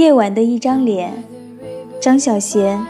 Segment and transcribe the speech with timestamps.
[0.00, 1.12] 夜晚的一张脸，
[2.00, 2.80] 张小娴。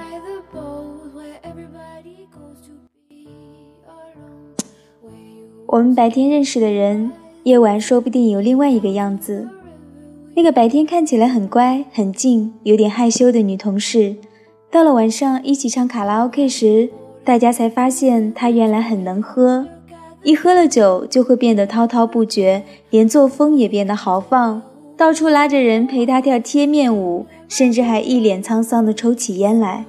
[5.67, 7.11] 我们白天认识的人，
[7.43, 9.49] 夜晚说不定有另外一个样子。
[10.37, 14.15] 那个白天看起来很乖、很静、有点害羞的女同事，
[14.71, 16.91] 到了晚上一起唱卡拉 OK 时，
[17.25, 19.67] 大家才发现她原来很能喝，
[20.23, 24.63] 一喝了酒就会变得滔滔不绝，连作风也变得豪放。
[25.01, 29.87] 到处拉着人陪他跳贴面舞，甚至还一脸沧桑地抽起烟来。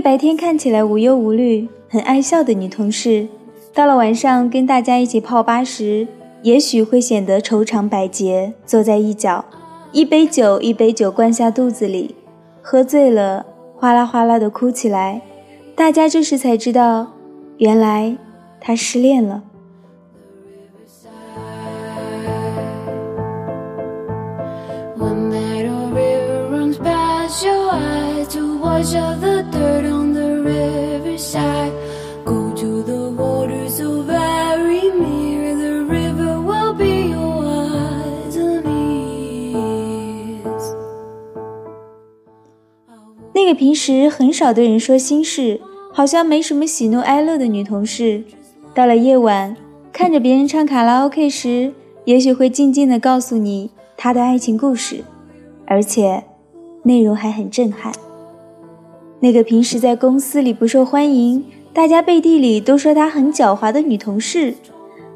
[0.00, 1.68] 白天看起来无忧无虑。
[1.88, 3.26] 很爱笑的女同事，
[3.74, 6.06] 到了晚上跟大家一起泡吧时，
[6.42, 9.44] 也许会显得愁肠百结，坐在一角，
[9.90, 12.14] 一杯酒一杯酒灌下肚子里，
[12.62, 13.44] 喝醉了，
[13.76, 15.20] 哗啦哗啦的哭起来。
[15.74, 17.08] 大家这时才知道，
[17.58, 18.16] 原来
[18.60, 19.42] 她失恋了。
[43.40, 45.62] 那个平时很少对人说心事，
[45.94, 48.22] 好像没什么喜怒哀乐的女同事，
[48.74, 49.56] 到了夜晚，
[49.94, 51.72] 看着别人唱卡拉 OK 时，
[52.04, 55.02] 也许会静静地告诉你她的爱情故事，
[55.64, 56.22] 而且
[56.82, 57.90] 内容还很震撼。
[59.20, 61.42] 那个平时在公司里不受欢迎，
[61.72, 64.52] 大家背地里都说她很狡猾的女同事，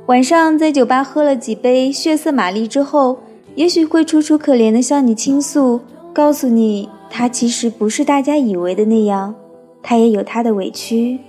[0.06, 3.18] 晚上在酒吧喝了几杯血色玛丽之后，
[3.54, 5.82] 也许会楚楚可怜地向你倾诉，
[6.14, 6.88] 告诉你。
[7.16, 9.36] 他其实不是大家以为的那样，
[9.84, 11.20] 他也有他的委屈。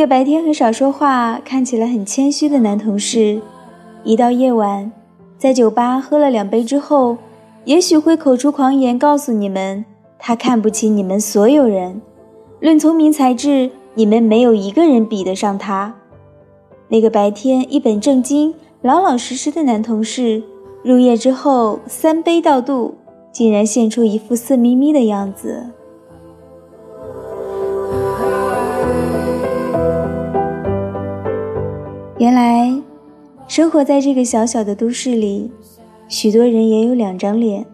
[0.00, 3.42] 个白天很少说话、看起来很谦虚的男同事，
[4.02, 4.90] 一到夜晚，
[5.36, 7.18] 在酒吧喝了两杯之后，
[7.66, 9.84] 也许会口出狂言，告诉你们
[10.18, 12.00] 他看不起你们所有人，
[12.60, 15.94] 论聪明才智，你们没有一个人比得上他。
[16.88, 20.42] 那个白天一本正经、老老实实的男同事，
[20.82, 22.94] 入夜之后三杯倒肚，
[23.30, 25.66] 竟然现出一副色眯眯的样子。
[32.20, 32.78] 原来，
[33.48, 35.50] 生活在这个小小的都市里，
[36.06, 37.64] 许多人也有两张脸。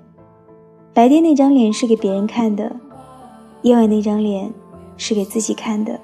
[0.94, 2.76] 白天那张脸是给别人看的，
[3.62, 4.54] 夜晚那张脸
[4.96, 5.98] 是给自己看的。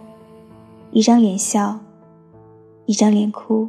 [0.90, 1.78] 一张脸笑，
[2.86, 3.68] 一张脸哭。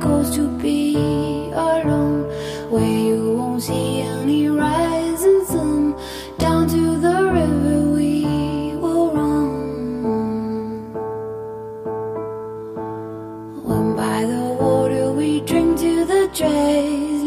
[0.00, 0.96] Goes to be
[1.52, 2.22] alone
[2.70, 5.94] where you won't see any rising sun
[6.38, 8.24] down to the river we
[8.76, 10.92] will run.
[13.64, 17.22] When by the water we drink to the dregs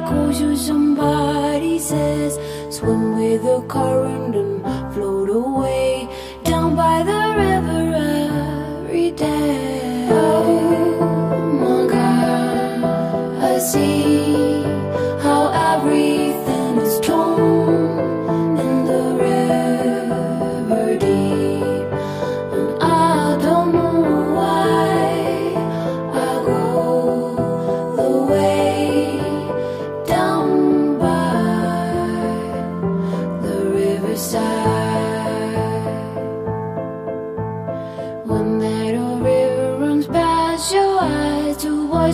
[0.00, 2.38] calls you, somebody says,
[2.76, 5.91] swim with the current and float away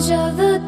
[0.07, 0.58] of the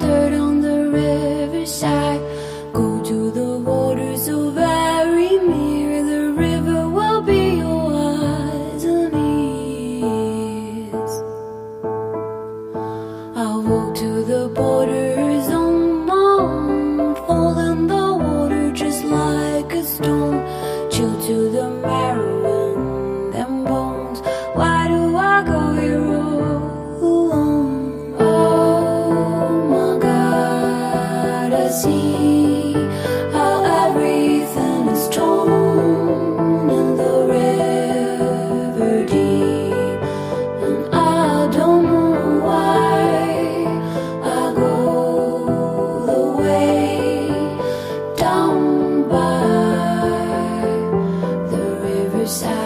[52.31, 52.60] side.